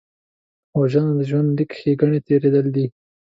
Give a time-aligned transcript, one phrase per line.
[0.79, 2.85] وژنه د ژوند له ښېګڼې تېرېدل دي